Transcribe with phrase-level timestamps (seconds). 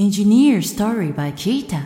[0.00, 1.82] Engineer Story by Kita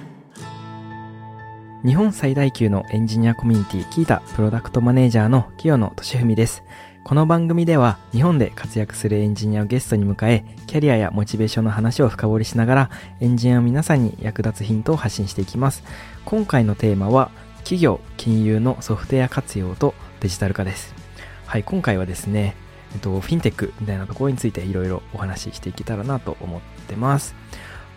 [1.83, 6.62] 日本最大級のエンジニアコミュニティキータプロダクトマネージャーの清野俊文です。
[7.04, 12.90] この番組では日本で活躍するエンジニアをゲストに迎え、キャリアやモチベーションの話を深掘りしながら、
[13.20, 15.82] エンジニアの皆さんに役立つヒントを発信していきます。
[16.26, 20.94] 今回のテーマは、企業、金融のソフトウェア活用とデジタル化です。
[21.46, 22.56] はい、今回はですね、
[22.92, 27.34] えっと、フィンテックみたいなところについていろいろお話ししていけたらなと思ってます。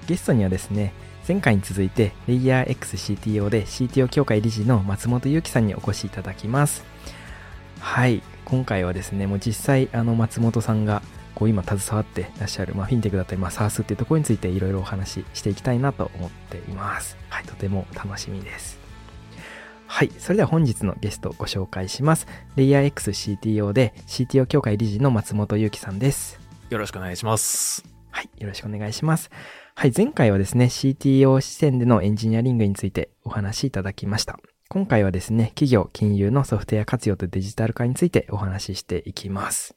[0.07, 0.93] ゲストにはですね、
[1.27, 6.85] 前回に続いて、レイヤー XCTO で CTO 協会理事の松本祐樹さんにお越しいただきます。
[7.79, 11.01] はい、今回はですね、もう実際、あの、松本さんが、
[11.33, 17.17] こう今携わってらっしゃる、まあ、フィンテックだったり、まあ、SARS っていうところについていろいろお話ししていきたいなと思っています。
[17.29, 18.79] はい、とても楽しみです。
[19.87, 22.27] はい、それでは本日のゲストをご紹介します。
[22.55, 26.39] レイヤー XCTO で CTO 協会理事の松本祐樹さんです。
[26.69, 27.83] よろしくお願いします。
[28.11, 29.29] はい、よろしくお願いします。
[29.77, 34.39] はい、前回はですね、CTO 視点でのエンジニアリングについてお話しいただきました。
[34.69, 39.75] 今回はですね、企業、金融のソフトウェア活用とデジタル化についてお話ししていきます。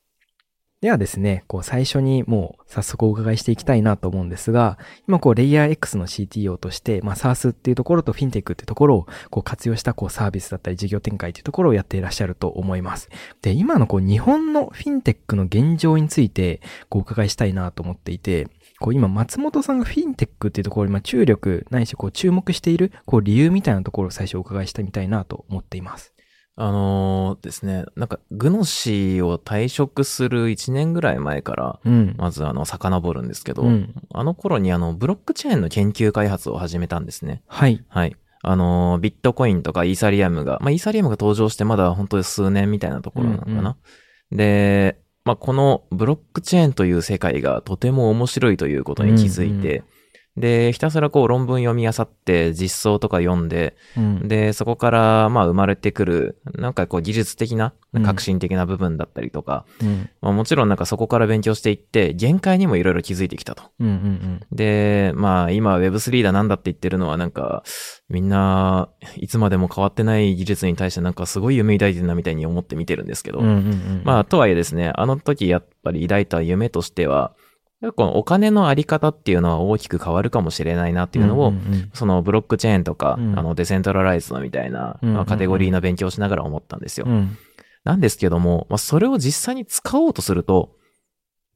[0.81, 13.09] ではですね、こう最初にもう早速お伺いしていきたいなと思うんですが、今こうレイヤー X の CTO として、まあ SARS っていうところとフィンテックっていうところをこう活用したこうサービスだったり事業展開っていうところをやっていらっしゃると思います。
[13.43, 18.47] で、今のこう日本のフィンテックの現状についてこうお伺いしたいなと思っていて、
[18.81, 26.15] こう今松本さんがフィンテックっていうところにまあ注力ないしこう注目しているこう理由みたいなところを最初お伺いしてみたいなと思っています。
[26.61, 32.17] あのーですね、なんか、グノシーを退職する1年ぐらい前から、うん。
[32.19, 37.43] まずあの、遡るんですけど、うんあの頃にあの、ブロックチェーンの研究開発を始めたんですね。
[37.47, 37.85] はい。
[37.89, 38.17] はい。
[38.43, 43.77] あのービットコインとかイーサリアムが、まあ、イーサリアムが登場してまだ本当に数年みたいなところなのかな。
[44.33, 49.83] で、まあ、このブロックチェーンという世界がとても面白いということに気づいて、
[50.39, 54.29] で、ひたすらこう論文読み漁って実装とか読んで、うん。
[54.29, 57.73] で、そこから、まあ、生まれてくる、なんかこう、技術的な、
[58.05, 60.11] 革新的な部分だったりとか、うん。
[60.21, 63.65] まあ、もちろんなんかそこから勉強していって、限界にもいろいろ気づいてきたと。
[63.81, 63.89] うん。
[63.89, 64.41] うん。
[64.53, 67.63] で、まあ、今 Web3 だなんだって言ってるのはなんか、
[68.09, 73.47] みんな、いつまでも変わってない技術に対してなんかすごい夢抱いてるなみたいに思って見てるんですけど、うん。
[73.47, 73.53] うん。
[73.55, 74.03] うん。
[74.05, 77.33] まあ、とはいえですね、あの時やっぱり抱いた夢としては、
[77.95, 87.07] このお金のあり方っていうのは大きく変わるかもしれないなっていうのを、んんそのブロックチェーンとか、うんあのデセントラライズのみたいな、うんまあカテゴリーの勉強をしながら思ったんですよ。
[87.09, 87.37] うん。
[87.85, 90.77] なんですけども、まあ、それを実際に使おうとすると、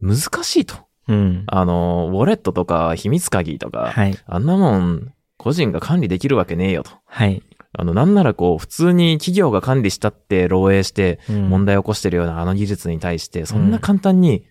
[0.01, 0.77] 難しいと。
[1.09, 1.45] うん。
[1.47, 4.17] あの、ウォレットとか秘密鍵とか、はい。
[4.27, 6.93] あんなもん、個人が管理できるわけねえよと。
[7.05, 7.43] はい。
[7.75, 14.45] あの、なんならこう、普通に企業が管理したって漏洩して、うん問題を起こしてるようなあの技術に対して、そんな簡単に、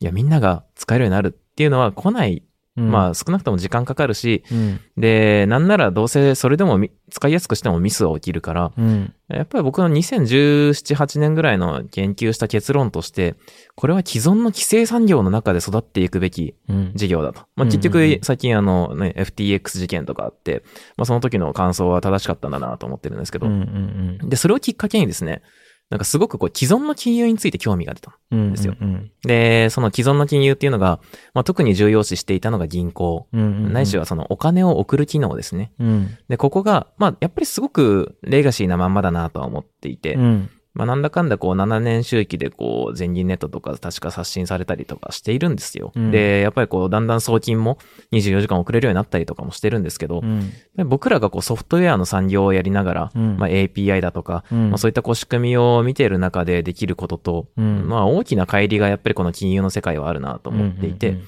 [0.00, 2.42] いや、みんなが使えるようになるっていうのは来ない。
[2.78, 4.80] まあ、少なくとも時間かかるし、うん。
[4.98, 9.14] で、なんならどうせそれでもみ使いやすくしてもミスは起きるから、うん。
[9.28, 13.34] やっぱり僕の2017、8年ぐらいの研究した結論として、
[13.76, 16.92] これは既存の規制産業の中で育っていくべきうん。
[16.94, 17.40] 事業だと。
[17.56, 20.62] まあ、うん結うんうん局、最近あのね、FTX 事件とかあって、
[20.98, 24.20] まあ、その時の感想は正しかったんだなと思ってるんですけど、うん。
[24.20, 24.28] うん。
[24.28, 25.40] で、それをきっかけにですね、
[25.88, 28.18] なんかすごくこう既存の金融について興味が出た。
[28.32, 28.50] うん。
[28.50, 29.12] ですようん。
[29.22, 30.98] で、その既存の金融っていうのが、
[31.32, 33.72] まあ、特に重要視していたのが銀行、うん。
[33.72, 35.72] ないしはそのお金を送る機能ですね。
[35.78, 36.18] うん。
[36.28, 40.50] で、ここが、まあ、やっぱりすごくレガシーなまんまだなとは思っていて、うん。
[40.76, 45.92] まあ、なんだかんだこう7年周期でこう全銀ネットとか確か刷新されたりとかしているんですよ。
[45.94, 47.78] うんで、やっぱりこうだんだん送金も
[48.12, 50.50] 24時間遅れるようになったりとかもしてるんですけど、うん。
[50.76, 61.24] で僕らがこうソフトウェアの産業をやりながら、うんまあ、API だとか、うんまあ、そういったこう仕組みを見ている中でできることと、うんまあ大きな乖離がやっぱりこの金融の世界はあるなと思っていて、うん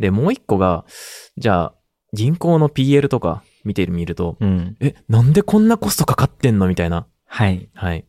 [0.00, 0.84] で、もう一個が、
[1.36, 1.74] じゃあ
[2.12, 4.76] 銀行の PL とか見てみると、うん。
[4.80, 7.06] え、なんでこんなコストかかってんのみたいな。
[7.26, 7.68] はい。
[7.74, 8.04] はい。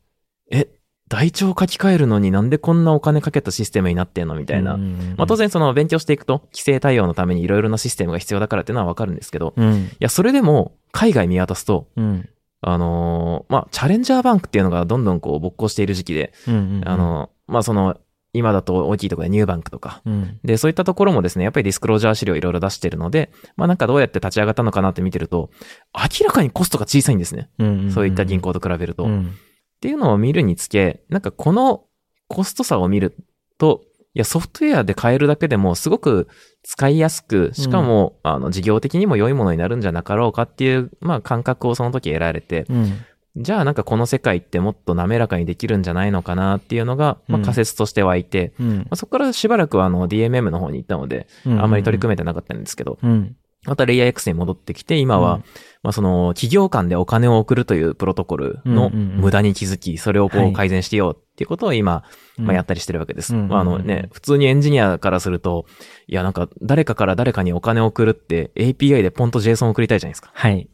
[0.51, 0.67] え、
[1.09, 4.77] 台帳書き換えるのになんでこんなお金かけたシステムになってんのみたいな。
[5.17, 9.89] まあ当然その勉強していくと、規制対応のためにいろいろなシステムが必要だからっていうのはわかるんですけど、いうん。
[9.99, 12.29] や、それでも海外見渡すと、うん。
[12.61, 16.81] あのーまあ、チャレンジャーバンクっていうのがどんどんこう勃興している時期で、うん。
[16.85, 17.97] あ、のーまあ、その、
[18.33, 20.39] 今だと大きいところでニューバンクとか、うん。
[20.43, 25.49] で、そういったところもですね、やっぱりディスクロージャー資料いろいろ出してるので、まあなんかどうやって立ち上がったのかなって見てると、
[25.93, 27.49] 明らかにコストが小さいんですね。
[27.59, 27.91] うん。
[27.91, 29.03] そういった銀行と比べると。
[29.03, 29.35] っうん。
[29.81, 31.85] ていうのを見るにつけ、なんかこの
[32.27, 33.15] コスト差を見る
[33.57, 33.81] と、
[34.13, 36.27] いや、ソフトウェアで変えるだけでもすごく
[36.63, 43.05] 使いやすく、しかも、あの、事業的にも良いものになるんじゃなかろうかっていう、まあ感覚をその時得られて、うん。
[43.37, 53.35] じゃあなんかこの世界ってもっと滑らかにできるんじゃないのかなっていうのが、まあうん仮説として湧いて、うんまあ、そこからしばらくはあの DMM の方に行ったので、うんあんまり取り組めてなかったんですけど、うん。
[53.65, 55.43] またレイヤー X に戻ってきて、今は、うん
[55.83, 62.03] まあその企業間でお金を送るというプロトコルの無駄に気づき、それをこはいう改善してよっていうことを今、
[62.37, 63.33] うんまあやったりしてるわけです。
[63.33, 65.65] まああのね、普通にエンジニアからすると、
[66.07, 70.31] いやなんか誰かから誰かにお金を送るって API でポンと JSON を送りたいじゃないですか。
[70.33, 70.69] はい。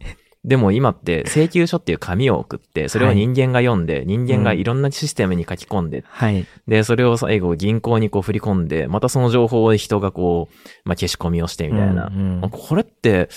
[0.48, 6.48] でも今って請求書っていう紙を送って、それを人間が読んで、人間がいろんなシステムに書き込んで、はい。
[6.68, 10.56] で、それを最後銀行にこう振り込んで、またその情報を人がこう、
[10.86, 12.10] まあ消し込みをしてみたいな。
[12.50, 13.28] これって、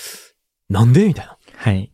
[0.69, 1.09] なんで？
[1.09, 1.37] みたいな。
[1.57, 1.91] はい。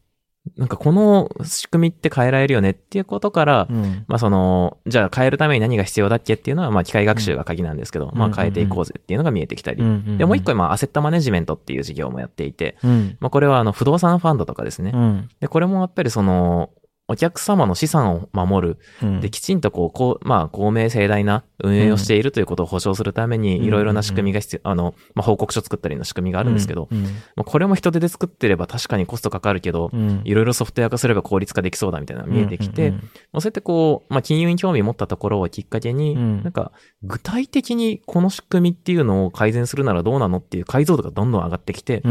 [0.56, 9.82] なんかこの仕組みって変えられるよねっていうことから、うんまあその、じゃあ変えるために何が必要だっけっていうのは、まあ機械学習が鍵なんですけど、うんまあ変えていこうぜっていうのが見えてきたり。
[9.82, 13.16] うんで、もう一個今、アセットマネジメントっていう事業もやっていて、うん。
[13.20, 14.92] まあこれはあの、不動産ファンドとかですね。
[14.94, 15.28] うん。
[15.40, 16.70] で、これもやっぱりその、
[17.08, 18.78] お客様の資産を守る。
[19.02, 19.20] うん。
[19.20, 23.64] で、きちんとこう、こう、まあ、公明正大な運営をしているということを保証するために、うん。
[23.64, 26.88] いろいろな仕組みが必要、あの、まあ、報告書作ったりの仕組みがあるんですけど、
[27.36, 30.22] これも人手で作ってれば確かにコストかかるけど、うん。
[30.24, 36.72] いろいろソフトウェア化すれば効率化できそうだみたいなのが見えてきて、そうやってこう、まあ、金融に興味持ったところをきっかけに、うんなんか、
[37.02, 42.02] 具体的にこの仕組みっていうのを改善するならどうなのっていう解像度がどんどん上がってきて、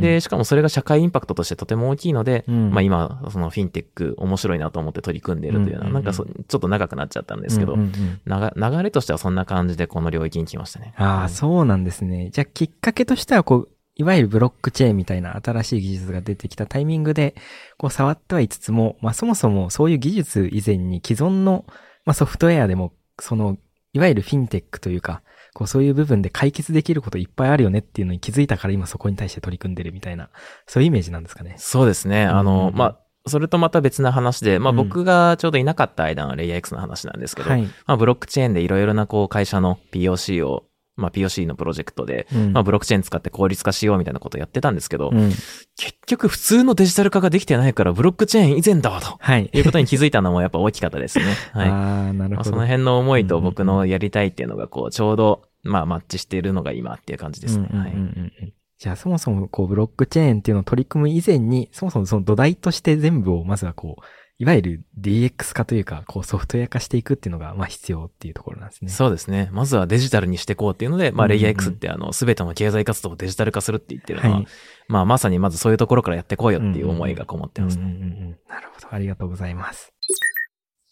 [0.00, 2.70] で、しかもそれが社会インパクトとしてとても大きいので、うん。
[2.70, 7.92] まあ今、そのフィンテック面白いなと思って取り組んでいるというような、うんうんうんなんかそちょっと長くなっちゃったんですけど、うんうんうん
[8.26, 10.94] 流流れとしてはそんな感じでこの領域に来ましたね。
[10.96, 12.30] ああ、そうなんですね。
[12.30, 17.34] じゃあ、きっかけとしては、こう、いわゆるブロックチェーンみたいな新しい技術が出てきたタイミングで、
[17.78, 21.64] こう、触ってはいつつも、まあ、そもそもそういう技術以前に既存の、
[22.04, 23.56] まあ、ソフトウェアでも、その、
[23.92, 25.22] いわゆるフィンテックというか、
[25.54, 30.28] こう、そういう部分で解決できることいっぱいあるよねっていうのに気づいたから今そこに対して取り組んでるみたいな、
[30.66, 31.54] そういうイメージなんですかね。
[31.56, 32.26] そうですね。
[32.26, 37.62] あうんうんの、うんまあ、それとまた別な話で、まあうん僕がちょうどいなかった間のレイヤー X の話なんですけど、はい。
[37.62, 40.64] まあブロックチェーンでいろいろなこう会社の POC を、
[40.96, 45.30] まあ POC のプロジェクトで、うんまあブロックチェーン使って効率化しようみたいなことをやってたんですけど、うん。
[45.76, 49.16] 結局普通のデジタル化ができてないからブロックチェーン以前だわと。
[49.18, 49.50] はい。
[49.52, 51.24] いうことに気づいたのもやっぱ大きかったですね。
[51.52, 51.68] はい。
[51.68, 51.72] あ
[52.10, 52.44] あ、なるまあ、ほど。
[52.44, 57.68] その辺の思いと僕のやりたいっていうのがこうちょうど、まあマッチしているのが今っていう感じですね。
[57.72, 64.02] はいうんうんうんうんじゃあそもそもこうブロックチェーンっていうのを取り組む以前に、そもそもその土台として全部をまずはこう、
[64.38, 68.90] いわゆる DX 化というか、こうソフトウェア化していくっていうのがまあ必要っていうところなんですね。
[68.90, 69.48] そうですね。
[69.50, 74.46] まずはデジタルにしていこうっていうので、まあ、レイヤー X ってあの、すべての経済活動をデジタル化するって言ってるのは、はい
[74.88, 78.36] まあ、まさにまずそういうところからやっていこうよっていう思いがこもってますね。
[78.46, 78.94] なるほど。
[78.94, 79.95] ありがとうございます。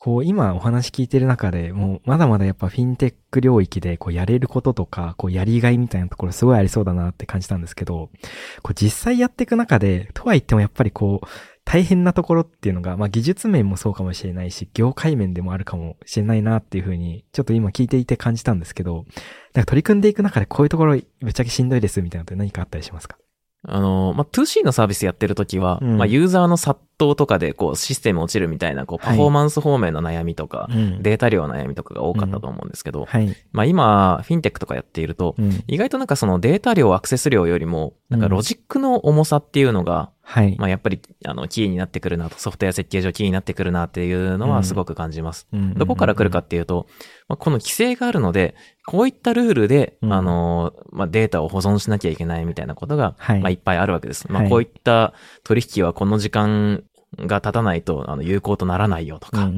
[0.05, 8.11] こう、今お話聞いてる中で、もう、まだまだやっぱフィンテック領域で、こう、やれることとか、こう、やりがいみたいなところすごいありそうだなって感じたんですけど、
[8.63, 11.27] こう、実際やっていく中で、とは言ってもやっぱりこう、
[11.65, 19.07] 大変なところっていうのが、まあ、技術面もそうかもしれないし、業界面でもあるかもしれないなっていうふうに、ちょっと今聞いていて感じたんですけど、
[19.55, 23.17] なんか取り組んでいく中でこういうところ、ぶっちゃけしんどいですみたいなのって何かあったりしますか？
[23.67, 33.35] あの、まあ、2C のサービスやってるときは、うんまあ、ユーザーの殺到とかで、こう、システム落ちるみたいな、こう、はいパフォーマンス方面の悩みとか、うんデータ量の悩みとかが多かったと思うんですけど、はい。
[33.53, 35.65] まあ、今、フィンテックとかやっていると、うん。
[35.67, 40.57] 意外となんかそのデータ量、アクセス量よりも、なんかロジックの重さっていうのが、はい。
[40.59, 45.47] まあやっぱり、あの、キーになってくるなと、ソフトウェア設計上キーになってくるなっていうのはすごく感じます。
[45.53, 46.87] うんどこから来るかっていうと、
[47.29, 48.55] まあ、この規制があるので、
[48.87, 54.31] こういったルールで、うんあの、まあ、データを保存しなきゃいけないみたいなことが、はいまあ、いっぱいあるわけです。
[54.31, 55.13] まあ、はいこういった
[55.43, 56.85] 取引はこの時間
[57.19, 59.51] が経たないと、あの、有効とならないよとか、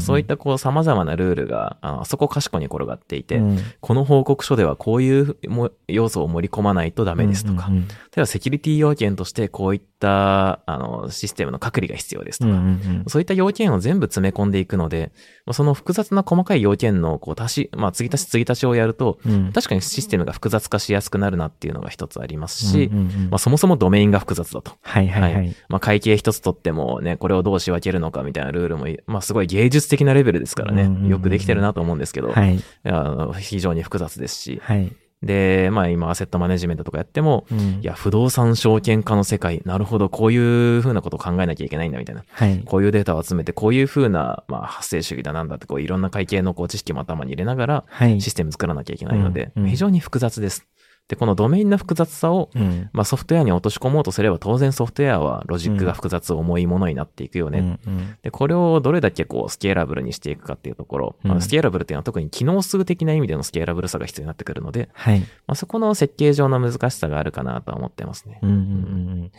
[0.00, 3.58] そういったこう様々なルールが、ああそこかしこに転がっていて、うん。
[3.80, 7.76] この報告書ではこういうも要素を盛り込まないとダメですとか、例
[8.16, 12.60] えばセキュリティ要件としてこういった、あの、システムの隔離が必要ですとか、
[13.06, 15.12] そういった要件を全部詰め込んでいくので、
[15.46, 19.52] まあその複雑な細かい要件のこう足し、まあ、継ぎ足し継ぎ足しをやると、うん。
[19.52, 22.90] 確かにシステムが複雑化しやすくなるなっていうのが一つありますし、
[23.30, 24.72] まあ、そもそもドメインが複雑だと。
[24.82, 25.38] はいはいは。
[25.38, 25.56] はい。
[25.68, 32.60] まあ、会計一つとってもね、これをどう仕分けるのかみたいなルールも、まあ、すごい芸術的なレベルですからね、よくできてるなと思うんですけど、はい。
[33.40, 34.92] 非常に複雑ですし、はい。
[35.24, 40.36] で、まあ今アセットマネジメントとかやっても、うんいや、不動産証券化の世界、なるほど、こうい
[40.78, 42.24] う風なことを考えなきゃいけないんだみたいな。
[42.30, 42.62] はい。
[42.64, 48.20] こういうデータを集めて、こういう風な、まあ、発生主義だなんだって、こういろんな会計のこう知識も頭に入れながら、はい。
[48.20, 50.66] システム作らなきゃいけないので、うんうん非常に複雑です。
[51.08, 52.88] で、このドメインの複雑さを、うん。
[52.94, 57.58] まあ、ソフトウェアに落とし込もうとすれば、当然ソフトウェアはロジックが複雑、重いものになっていくよね。
[57.58, 65.20] うんうんで、これをどれだけこう、スケーラブルにしていくかっていうところ、うんまあスケーラブルっていうのは特に機能数的な意味でのスケーラブルさが必要になってくるので、はい。
[65.20, 68.38] まあ、そこの設計上の難しさがあるかなとは思ってますね。
[68.42, 68.66] うんうんうんう
[69.26, 69.32] ん。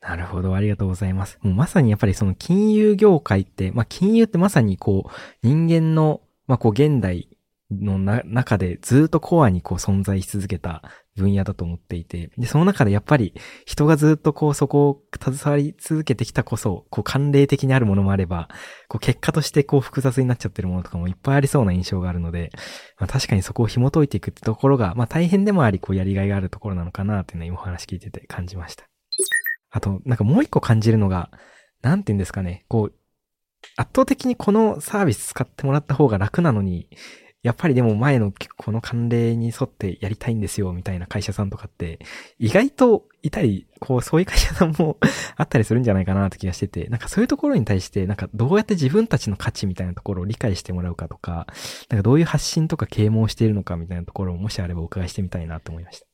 [0.00, 0.54] なるほど。
[0.54, 1.38] ありがとうございます。
[1.42, 5.10] もうまさにやっぱりその金融業界って、まあ金融ってまさにこう、
[5.42, 7.28] 人間の、まあこう現代
[7.70, 10.82] の中でずっとコアにこう存在し続けた
[11.16, 13.34] 分野だと思っていて、で、その中でやっぱり
[13.64, 18.48] 人がずっとこうそこを携わり続けてきたこそ、こう慣例的にあるものもあれば、
[18.88, 22.50] こう結果としてこう複雑になっちゃってるものとかもいっぱいありそうな印象があるので、
[22.98, 28.84] まあ確かにそこを紐解いていくってところが、まあ大変でもあり、こうやりがいがあるところなのかなっていうのを今お話聞いてて感じました。
[29.70, 31.30] あと、なんかもう一個感じるのが、
[31.82, 32.94] なんて言うんですかね、こう、
[33.76, 36.88] 圧倒的にこのサービス使ってもらった方が楽なのに、
[37.42, 41.98] やっぱりでも前のこの慣例に沿ってやりたいんですよ、みたいな会社さんとかって、
[42.38, 44.98] 意外といたり、こう、そういう会社さんも
[45.36, 51.46] あったりするんじゃないかなって気がしてて、なんかそういうところに対して、なんかどうやって自分たちの価値みたいなところを理解してもらうかとか、
[51.88, 56.09] なんかどういう発信とか啓蒙しているのかみたいなところをもしあればお伺いしてみたいなと思いました。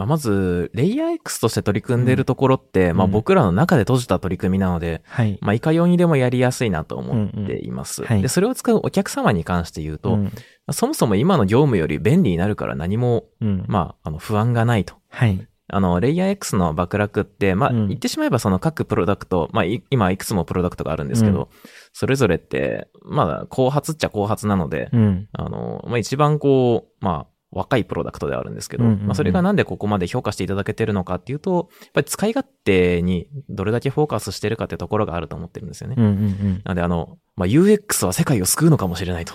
[0.00, 5.38] まあ、まず、レイヤー X として取り組んでいるところって、まあうん僕らの中で閉じた取り組みなので、はい。
[5.42, 8.02] まあいかようにでもやりやすいなと思っています。
[8.02, 10.32] うんうんはいで、それを使うお客様に関して言うと、うん
[10.72, 13.64] そもそも今の業務より便利になるから何も、うん。
[13.66, 14.94] まあ、あの、不安がないと。
[15.08, 15.46] はい。
[15.72, 21.46] あの、レイヤー X の爆落って、まあ、うん言ってしまえばその各プロダクト、まあ、い今いくつもプロダクトがあるんですけど、うん
[21.92, 25.28] それぞれって、まあ、後発っちゃ後発なので、うん。
[25.32, 35.96] あの、まあ、一番こう、まあ、若いプロダクトではあるんですけど、うんうんうんまあ、それがなんでここまで評価していただけてるのかっていうと、やっぱり使い勝手にどれだけフォーカスしてるかってところがあると思ってるんですよね。
[35.98, 36.62] うんうんうん。
[36.64, 39.32] なので、あの、まあ、UX は世界を救うのかもしれないと。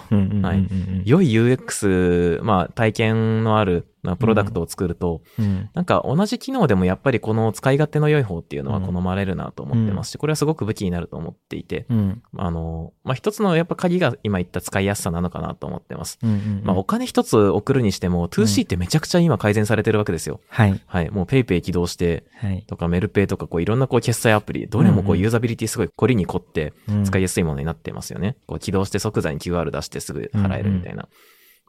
[1.05, 5.71] 良い UX、まあ、体験のある、まあ、プロダクトを作ると、うん。
[5.73, 12.21] なんか同じ機能でもやっぱりこの使い勝手の良い方っていうのはうん好まれるなと思ってますし、これはすごく武器になると思っていて、うん。
[12.37, 16.19] あの、まあ、一つのやっぱ鍵が今言った使いやすさなのかなと思ってます。
[16.61, 20.39] まあ、お金一つ送るにしても、2C ってめちゃくちゃ今改善されてるわけですよ。
[20.49, 20.79] はい。
[20.85, 21.09] はい。
[21.09, 22.63] もう PayPay 起動して、はい。
[22.67, 28.37] とかメルペイとかこういろんなこう決済アプリ、どれもこうユーザビリティすごい凝りに凝って使いややすいものになってますよね。
[28.45, 31.07] こう起動して即座に QR 出してすぐ払えるみたいな。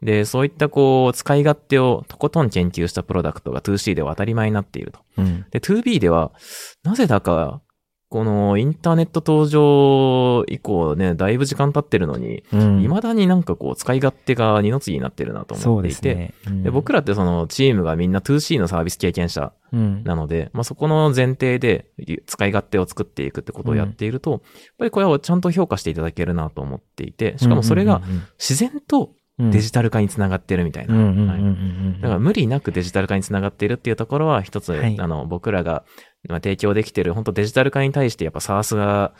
[0.01, 4.99] で、そういったこう使い勝手をとことん研究したプロダクトが 2C では当たり前になっていると。
[5.17, 5.45] うん。
[5.49, 6.31] で、2B では、
[6.83, 7.61] なぜだか、
[8.09, 12.81] このインターネット登場以降ね、だいぶ時間経ってるのに、うん。
[12.81, 16.33] 未だになんかこう使い勝手が二の次になってるなと思っていて、ね。
[16.47, 20.03] うんで僕らってそのチームがみんな 2C のサービス経験者うん。
[20.05, 21.89] なので、まあ、そこの前提で
[22.25, 24.41] 使い勝手を作っていくってことをやっていると、やっ
[24.77, 28.01] ぱりこれをちゃんと評価していただけるなと思っていて、しかもそれが
[28.39, 30.95] 自然とデジタル化につながってるみたいな。
[30.95, 35.85] だから無理なくデジタル化につながっているっていうところは一つ、はいあの、僕らが
[36.27, 39.13] まあ提供できている、本当デジタル化に対してやっぱ SARS が、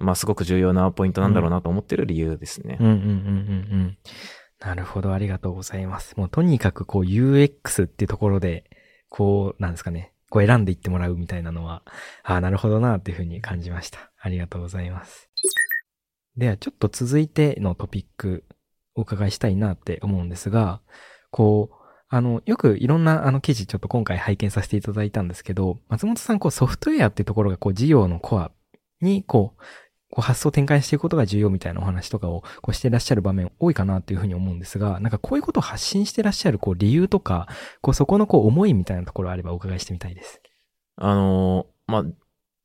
[0.00, 2.78] まあすごく重要なポイントなんだろうなと思ってる理由ですね。
[2.80, 3.12] うんうんうんうんう
[3.84, 3.98] ん。
[4.60, 6.16] なるほど、ありがとうございます。
[6.16, 8.64] もうとにかくこう UX っていうところで、
[9.08, 11.82] こう、なんですかね、こう選んでいってもらうみたいなのは、
[12.22, 14.10] ああ、なるほどなっていうふうに感じました。
[14.18, 15.28] ありがとうございます。
[16.36, 18.44] では、ちょっと続いてのトピック
[18.94, 20.80] お伺いしたいなって思うんですが、
[21.30, 28.52] こう、あの、よくいろんなあの記事ちょっと今回拝見させていただいたんですけど、松本さんこうソフトウェアっていうところがこう事業のコア
[29.00, 29.62] にこう、
[30.10, 37.48] こう発想展開していくことが重要みたいなお話とかをこうしてらっしゃる場面多いかなっていうふうに思うんですが、なんかこういうことを発信してらっしゃるこう理由とか、
[37.80, 40.40] こうそこのこう思いみたいなところあればお伺いしてみたいです。
[40.96, 42.04] あの、まあ、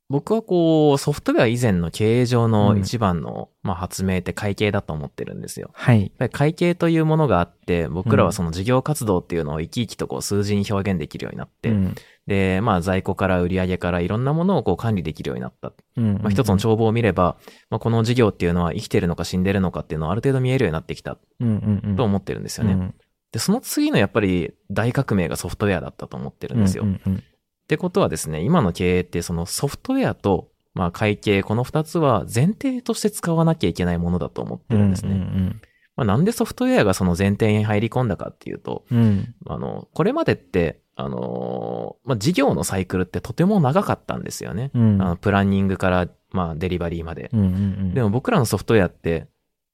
[0.09, 5.69] 僕はこう、ソフトウェア以前の経営上の一番の、まあ、発明って会計だと思ってるんですよ。
[5.73, 6.11] はい。
[6.31, 11.95] 会計というものがあって、僕らはその事業活動っていうのを生き生きとこう数字に表現できるようになって、うん。
[12.25, 15.73] で、まあ在庫から売り上げからいろんなものをこう管理できるようになった。
[15.95, 16.13] うん。
[16.15, 17.37] まあ一つの帳簿を見れば、
[17.69, 21.95] まあこの事業っていうのは生きてるのか死んでるのかっていうのをある程度見えるようになってきたうんうんうん。
[21.95, 22.73] と思ってるんですよね。
[22.73, 22.95] うん
[23.31, 26.83] で、その次のやっぱり大革命がソフトウェアだったと思ってるんですよ。
[26.83, 27.23] っうんうん
[27.69, 34.81] てことはですね、今の経営ってそのソフトウェアとまあ会計、この二つは前提として使わなきゃいけないものだと思ってうん。
[34.81, 35.13] るんですね。
[35.13, 35.61] うん
[35.95, 39.35] まあなんでソフトウェアがその前提に入り込んだかっていうと、うんうん。
[39.47, 44.71] あの、これまでって、あのーまあ、事業のサイクルってとても長かったんですよね。
[44.73, 45.01] うん。
[45.01, 47.29] あのプランニングから、まあ、デリバリーまで。
[47.33, 47.93] うんうんうん。
[47.93, 49.27] でも僕らのソフトウェアって、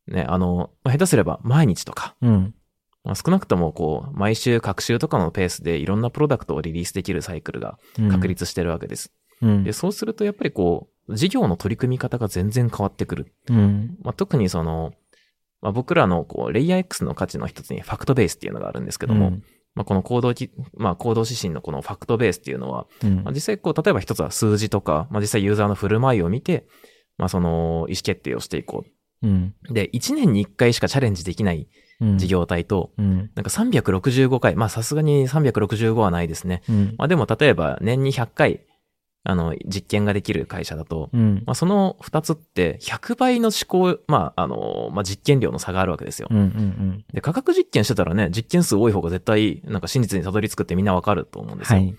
[0.07, 2.55] ね、あの、まあ下手すれば毎日とか、うん。
[3.05, 8.09] まあ少なくともこう、毎週、各週とかのペースでいろんなプロダクトをリリースできるサイクルがうん。
[8.09, 9.13] 確立してるわけです。
[9.41, 9.63] うん。
[9.63, 13.33] で、そうするとやっぱりこう、事業の取り組み方が全然変わってくる。
[13.49, 13.97] うん。
[14.01, 14.93] まあ、特にその、
[15.61, 19.43] まあ、僕らのこう、レイヤー X の価値の一つにファクトベースっていうのがあるんですけども、うん
[19.75, 26.65] まあ、この行動き、まあ、行動指針のこのファクトベースっていうのは、うんまあ、実際こう、例えば一つは数字とか、まあ、実際ユーザーの振る舞いを見て、
[27.17, 29.27] まあ、その、意思決定をしていこう。
[29.73, 31.67] で、1年に1回しかチャレンジできないうん。
[31.99, 33.31] 事業体と、うん。
[33.35, 36.63] なんか365回、まあ、さすがに365はないですね。
[36.69, 36.95] うん。
[36.97, 38.61] まあ、でも例えば年に100回、
[39.27, 41.43] あの、実験ができる会社だと、うん。
[41.45, 46.27] まあ、その二つって100倍の思考、まあ、あの、まあ、実験量の差があるわけですよ。
[46.29, 47.05] うんうんうん。
[47.11, 51.79] で、科学実験してたらね、実験数多い方が絶対、なんか真実にたどり着くってみんなわかると思うんですよ。
[51.79, 51.95] はい。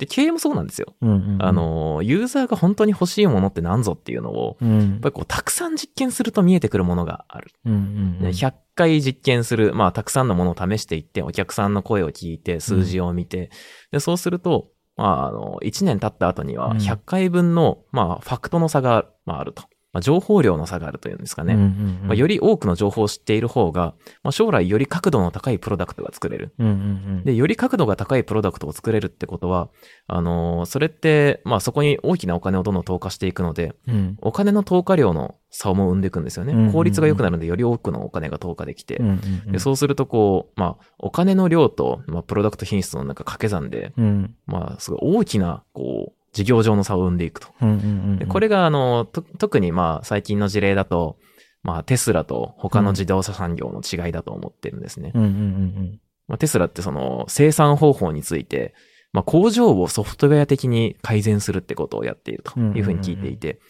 [0.00, 0.94] で、経営もそうなんですよ。
[1.02, 1.42] うんうんうん。
[1.42, 4.80] あ、の、ユーザーが本当に欲しいものって何ぞっていうのを、うん。
[4.92, 7.50] やっぱりこう、たくさん実験すると見えてくるものがある。
[7.66, 8.20] うんうんうん。
[8.22, 13.50] ね100回実験する、まあ、たくさんのものを試していって、お客さんの声を聞いて、数字を見て、
[13.92, 19.64] で、そうすると、まあ、あの、1年経った後には、うん100回分の、まあ、ファクトの差が、まあ、あると。
[19.92, 21.54] まあ、情報量の差があるというんですかね。
[21.54, 21.68] うんうんう
[22.04, 26.54] んまあ、より多くの情報を知っている方が、まあ、将来より角度の高いプロダクトが作れる。
[26.58, 26.76] うんうんう
[27.20, 27.24] ん。
[27.24, 29.68] で、より角度が高いプロダクトを作れるってことは、
[30.06, 34.16] あのーそれって、まあそこに大きなお金をどんどん投下していくので、うん。
[34.20, 36.72] お金の投下量の差も生んでいくんですようんうんうんね。
[36.72, 39.06] 効率が良くなるんで、より多くのお金が投下できてうん。
[39.06, 39.52] うんうん。
[39.52, 44.34] でそうすると、こう、まあ、お金の量と、まあ、プロダクト品質のなんか掛け算で、うん。
[44.46, 47.48] まあ、すごい大きな、こう、事業上の差を生んでいくと。
[47.60, 48.18] うんうんうんうん。
[48.18, 51.18] でこれが、あの、と特にまあ、最近の事例だと、
[51.62, 55.12] まあ、テスラと他の自動車産業の違いだと思ってるんですね。
[55.14, 58.72] うんうんうんまあ、テスラってその生産方法について、
[59.12, 63.60] まあ、工場をソフトウェア的に改善するってことをやっているというふうに聞いていて、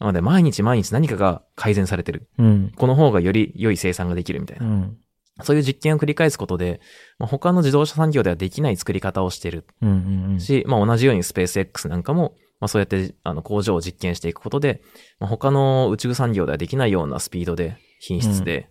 [0.00, 2.28] なので毎日毎日何かが改善されてる。
[2.38, 2.46] うん。
[2.46, 2.72] うん。
[2.74, 4.68] この方がより良い生産ができるみたいうな。
[4.68, 4.96] ん。
[5.42, 6.80] そういう実験を繰り返すことで、
[7.18, 10.40] まあ、他の自動車産業ではできない作り方をしてるうんうんうん。
[10.40, 14.82] し、まあ、同じようにスペース X なんかも、まあ、そうやってあの工場を実験していくことで、
[15.20, 18.68] まあ、他の宇宙産業ではできないようなスピードで、品質で、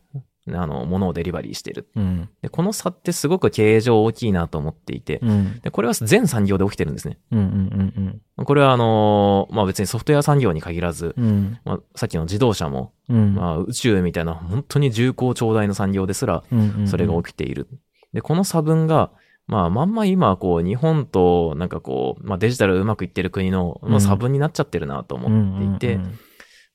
[0.53, 1.89] あの、ものをデリバリーしてる。
[1.95, 2.29] うん。
[2.41, 5.59] で、この差ってすごく経営上大きいなと思っていて、うん。
[5.61, 7.17] で、これは全産業で起きてるんですね。
[7.31, 11.25] うんうんうんこれはあのまあ別にソフトウェア産業に限らず、うん。
[11.25, 11.57] うん。
[11.65, 13.33] まあさっきの自動車も、うん。
[13.33, 16.87] まあ宇宙みたいな本当に重厚長大の産業ですら、うんうん。
[16.87, 17.67] それが起きている。
[18.13, 19.11] で、この差分が、
[19.47, 26.19] まあまんま今こう日本となんかこう、まあデジタルうまくいってる国の、まあ、差分になっちゃってるなと思っていて、うんうん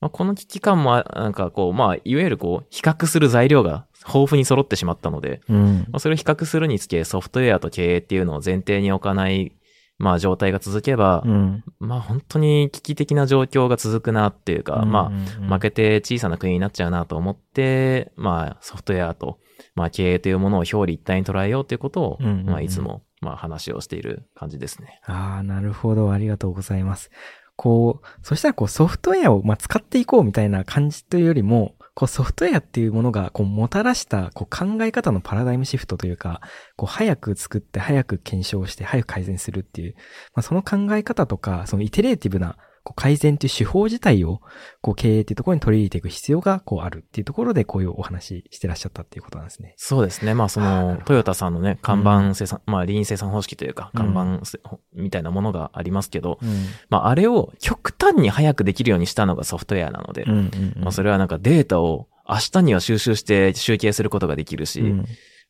[0.03, 5.55] まあこの危機感もなんかこう、まあいわゆるこう比較する材料が豊富に揃ってしまったので、うん。
[5.55, 9.53] うんまあ、それを比較するにつけソフトウェアと経営っていうのを前提に置かない、
[9.97, 11.63] まあ状態が続けば、うん。
[11.79, 19.39] まあ本当に危機的な状況が続くなっていうか、まあ負けて小さな国になっちゃうなと思って、まあソフトウェアと、
[19.73, 24.99] まあ経営というものを表裏一体に捉えようということを、うんうんうんまあいつも、まあ話をしている感じですね。
[25.05, 26.11] ああ、なるほど。
[26.11, 27.09] ありがとうございます。
[27.55, 36.41] こう、そしたらこうソフトウェアをまあ使っていこうみたいな感じというよりも、こうソフトウェアっていうものがこうもたらしたこう考え方のパラダイムシフトというか、
[36.75, 39.95] こう早く作って早く検証して早く改善するっていう、
[40.33, 44.41] まあ、その考え方とか、そのイテレーティブなこう改善っていう手法自体を
[44.81, 49.73] こう経営っていうところに取り入れていく必要がこうあるっていうところでこういうお話してらっしゃったっていうことなんですね。
[49.77, 50.33] そうですね。
[50.33, 54.59] まあそのトヨタさんのね、看板生産、まあリーン生産方式というか、看板せ、
[54.93, 56.49] みたいなものがありますけど、うん。
[56.89, 60.83] まああれを極端に早くできるようにしたのがソフトウェアなので、うんうんうん。
[60.83, 65.05] まあそれはなんかデータを明日には収集して集計することができるし、うん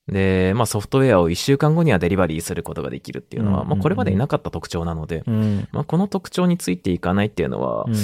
[0.08, 5.68] で、まあソフトウェアを1週間後にはデリバリーすることができるっていうのは、うんまあこれまでになかった特徴なので、うん。
[5.72, 7.98] まあこの特徴についていかないっていうのは、うんい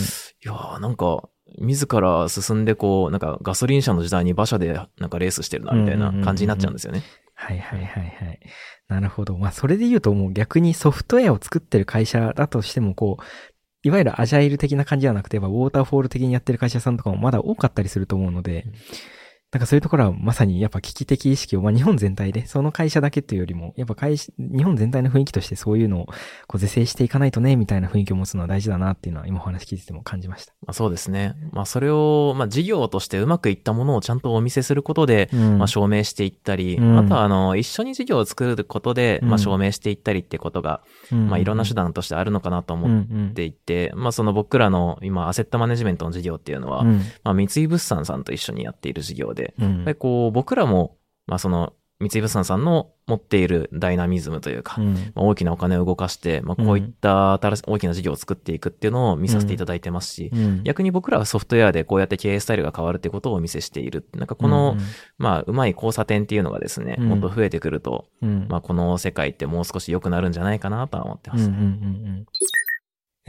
[0.43, 7.03] やーなんか、自ら進んでこう、なんかガソリン車の時代に馬車でなんかレースしてるなみたいな感じになっちゃうんですよね。
[7.33, 8.39] はいはいはいはい。
[8.87, 9.37] なるほど。
[9.37, 13.23] まあそれで言うともう逆にソフトウェアを作ってる会社だとしてもこう、
[13.81, 18.65] いわゆるアジャイル的な感じじゃなくて、ウォーターフォール的にやってる会社さんとかもまだ多かったりすると思うので、
[19.51, 26.05] なんかそういうところはまさにやっぱ危機的意識を、まあ日本全体で、その会社だけっていうよりも、やっぱ会社、日本全体の雰囲気としてそういうのを
[26.47, 30.53] こう是正していかないとね、みたいな雰囲気を持つのは大事だなっていうのは今お話聞いてても感じました。
[30.61, 31.35] まあそうですね。
[31.51, 35.57] まあそれを、まあ事業としてうまくいったものをちゃんとお見せすることで、うん。
[35.57, 36.99] まあ証明していったり、うん。
[36.99, 39.29] あとはあの、一緒に事業を作ることで、うん。
[39.29, 43.33] まあ証明していったりってことが、まあいろんな手段段としてあるのかなとうん思っうん。
[43.33, 46.99] ていて、まあその僕らの今アセットマネジメントの事業っていうのは、うん。
[47.23, 49.95] まあ三井物産さんと一緒にやっている事業で、うん。
[49.97, 50.97] こう僕らも、
[51.27, 54.93] まあその三井物産さんの持っているダイナミズムというか、うん。
[54.93, 60.63] まあ大きなお金を動かして、まあこういった新しい大きな事業を作っていくっていうのを見させていただいてますし、うん。
[60.63, 64.07] 逆に僕らはソフトウェアでこうやって経営スタイルが変わるってことをお見せしている。
[64.13, 64.77] なんかこの、
[65.17, 67.09] まあ、うまい交差点っていうのがですね、うん。
[67.09, 68.29] もっと増えてくると、うん。
[68.29, 71.49] うんまあ、この世界ってもう少し良くなるんじゃないかなとは思ってます。
[71.49, 72.25] ね。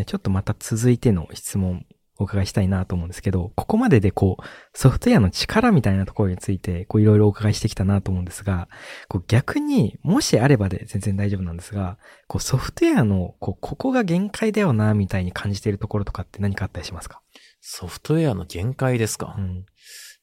[0.07, 1.85] ちょっとまた続いての質問
[2.21, 4.45] お伺いしたいなと思うんですけど、ここまででこう、
[4.79, 8.69] ソフトウェアの力みたいなところについて、こういろいろお伺いしてきたなと思うんですが、
[9.09, 17.23] こう逆に、もしあればで全然大丈夫なんですが、こうソフトウェアの、こう、ここが限界だよな、みたいに感じているところとかって何かあったりしますか？
[17.61, 19.35] ソフトウェアの限界ですか？
[19.39, 19.65] うん。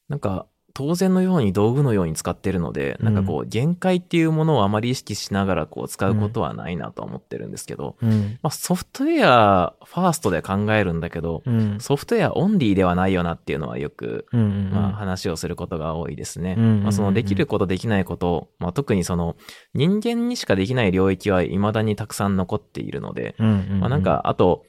[0.08, 0.46] なんか、
[0.78, 8.38] 当然のように道具のように使ってるので、なんかこう、限界っていうものをあまり意識しながらこう使うことはないなとは思ってるんですけど、うん。
[8.44, 11.80] まあソフトウェアファーストで考えるんだけど、うん。
[11.80, 14.72] ソフトウェアオンリーではないよなっていうのはよく、うんうんうん。
[14.72, 16.54] まあ話をすることが多いですね。
[16.56, 19.36] うんうんうんまあそのできることできないこと、まあ特にその
[19.74, 24.64] 人間にしかできない領域は未だにたくさん残っているので、うんうんうん、まあなんか、あと、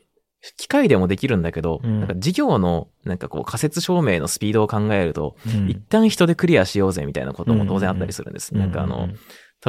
[0.56, 2.00] 機械でもできるんだけど、うん。
[2.00, 8.54] なんか事業のなんかこう仮説証明のスピードを考えると、うん、一旦人でクリアしようぜみたいなことも当然あったりするんです。
[8.54, 9.08] なんかあの、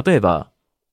[0.04, 0.50] 例えば、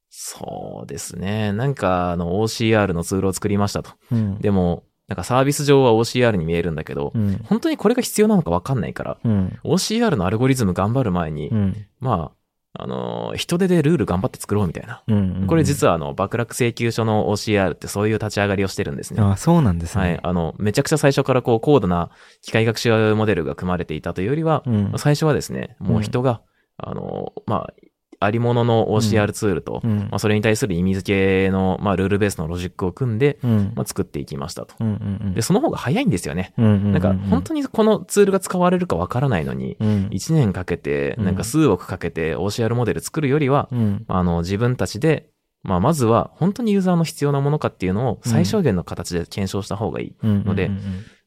[0.09, 1.51] そうですね。
[1.53, 3.91] なんかあの OCR のツールを作りましたと。
[4.11, 12.36] うん、でも、なんかサービス上は OCR に見えるんだけど、うん、本当にこれが必要なのかわかんないから、うん、OCR のアルゴリズム頑張る前に、うん、まあ、
[12.79, 15.01] あの、人手でルール頑張って作ろうみたいな。
[15.07, 19.21] うん、これ実はあの、爆落請求書の OCR ってそういう立ち上がりをしてるんですね。
[19.21, 20.03] ああ、そうなんですね。
[20.03, 20.19] はい。
[20.21, 22.11] あの、めちゃくちゃ最初からこう、高度な
[22.41, 26.41] 機械学習モデルが組まれていたというよりは、うん、最初はですね、もう人が、
[26.77, 27.73] あの、まあ、
[28.19, 34.75] ありものの OCR ツールと、うん、まあ、それに対する意味付けの、まあ、ルールベースのロジックを組んで、うん、まあ、作っていきましたと。
[34.79, 36.53] うん、うん、で、その方が早いんですよね。
[36.57, 45.29] うん、うん、なんか、本当にこのツールが使われるかわからないのに、うん、1年かけて、なんか数億かけて OCR モデル作るよりは、うん、あの、自分たちで、
[45.63, 50.15] まあ、まずは本当にユーザーの必要なものかっていうのを最小限の形で検証した方がいい。
[50.23, 50.71] ので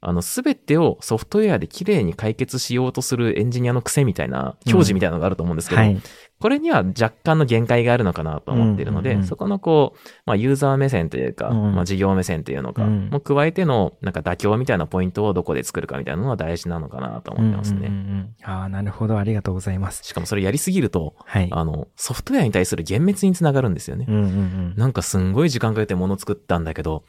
[0.03, 6.01] あの、すべてをソフトウェアで綺麗に解決しようとするエンジニアの癖みたいな、教示みたいなのがあると思うんですけど、はい。
[6.41, 17.81] これには若干の限界があるのかなと思っているので、うんうんうんそこのこう、まあ、ユーザー目線というか、うんまあ、事業目線というのか、うんも加えての、なんか妥協みたいなポイントをどこで作るかみたいなのは大事なのかなと思ってますね。
[17.81, 19.19] うんうんうんああ、なるほど。
[19.19, 20.03] ありがとうございます。
[20.03, 21.49] しかもそれやりすぎると、はい。
[21.51, 24.07] あの、ソフトウェアに対する幻滅につながるんですよね。
[24.09, 24.75] うんうんうん。
[24.77, 27.05] なんかすんごい時間かけて物作ったんだけど、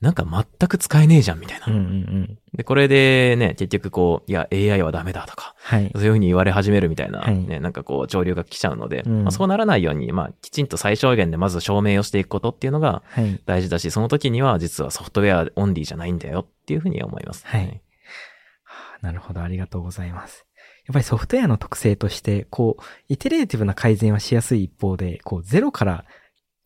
[0.00, 1.66] なんか全く使えねえじゃんみたいな。
[1.68, 2.38] うんうんうん。
[2.52, 5.90] で、これでね、結局こう、いや、AI はダメだとか、はい。
[5.94, 13.40] そういうふうに言われ始めるみたいな、はいね、なんかこう、潮流が来ちゃうので、うんまあ、そうならないように、まあ、きちんと最小限でまず証明をしていくことっていうのがはい。
[13.46, 17.46] 大事だし、その時には実はソフトウェアオンリーじゃないんだよっていうふうに思います。
[17.46, 17.66] はい
[18.64, 19.42] はあなるほど。
[19.42, 20.46] ありがとうございます。
[20.86, 26.04] やっぱりソフトウェアの特性として、こう、イテレーティブな改善はしやすい一方で、こう、ゼロから、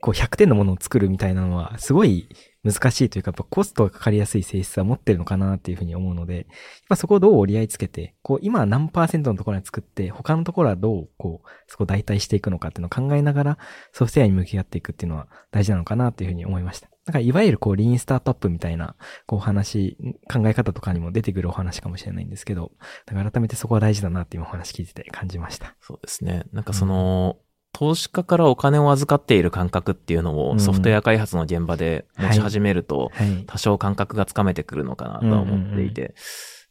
[0.01, 2.29] こう、100点のものを作るみたいなのは、すごい
[2.63, 6.45] 難しいというか、やっぱコストがかかりやすい性質は持ってるのかなっていうふうに思うので、やっ
[6.89, 13.59] ぱそこをどう折り合いつけて、こう、今は何パーセントのところに作って、他のところはどう、こう、そこを代替していくのかっていうのを考えながら、
[13.93, 16.89] ソフトウェアに向き合っていくっていうのは大事なのかなっていうふうに思いました。
[17.07, 18.95] なんか、いわゆるこう、リーンスタートアップみたいな、
[19.27, 19.97] こう、お話、
[20.33, 22.73] 考え方とかにも出てくるお話かもしれないんですけど、
[23.07, 25.75] だから改めてそこは大事だなっていうお話聞いてて感じました。
[25.81, 26.45] そうですね。
[26.53, 27.37] なんかその、
[27.72, 33.44] 投資家からお金を預かっている感覚っていうのうんをソフトウェア開発の現場で持ち始めると、はい。
[33.46, 36.14] 多少感覚がつかめてくるのかなとは思っていて、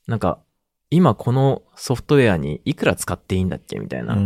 [0.07, 0.39] なんか、
[0.91, 4.17] 今このソフトウェアにいくら使っていいんだっけみたいな、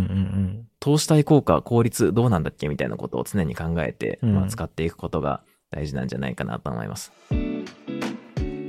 [0.79, 7.12] 投資対効果、効率どうなんだっけみたいなことを常に考えて、うんまあ、使っていくことが大事なんじゃないかなと思います。
[7.31, 7.65] うん。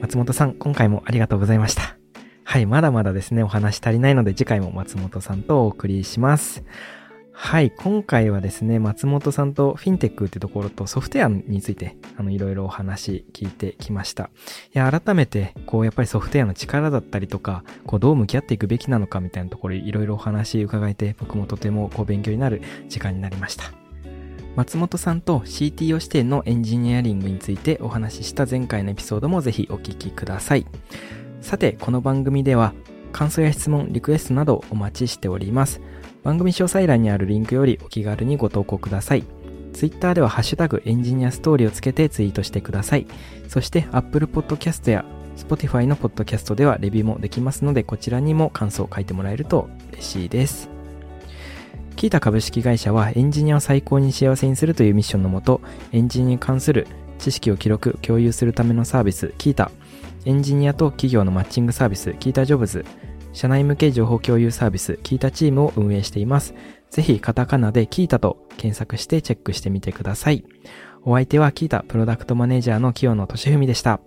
[0.01, 1.97] 松本さん、今回もありがとうございました。
[2.45, 6.63] はい、まだまだですね、お話足りないので次回も松本さんとお送りします。
[7.37, 14.31] はい、今回はですね、松本さんとフィンテックってところとソフトウェアについて、あの、いろいろお話聞いてきました。
[14.73, 23.73] いや、改めて、こう、やっぱりソフトウェアの力だったりとか、こう、どう向き合っていくべきなのかみたいなところ、いろいろお話伺えて、僕もとても、こう、勉強になる時間になりました。
[24.55, 30.67] 松本さんと CTO 視点のエンジニアリングについてお話しした前回のエピソードもぜひお聞きください。
[31.41, 32.73] さて、この番組では
[33.11, 35.81] 感想や質問、リクエストなどお待ちしております。
[36.25, 39.25] 番組詳細欄にあるリンクよりお気軽にご投稿ください。
[39.75, 43.07] Twitter ではハッシュタグエンジニアストーリーをつけてツイートしてください。
[43.49, 45.05] そして Apple Podcast や
[45.37, 50.71] Spotify の Podcast ではレビューもできますのでこちらにも感想を書いてもらえると嬉しいです。
[51.97, 55.61] キータ株式会社はエンジニアを最高に幸せにするというミッションのもと、
[55.93, 56.87] エンジニアに関する
[57.19, 59.71] 知識を記録、共有するためのサービス、キータ、
[60.25, 62.85] エンジニアと企業のマッチングサービス、キータジョブズ、
[63.35, 66.55] 社内向け情報共有サービス、キータチームを運営しています。
[66.91, 70.45] ぜひカタカナでキータと検索してチェックしてみてください。
[71.03, 74.01] お相手はキータプロダクトマネージャーの清野俊文でした。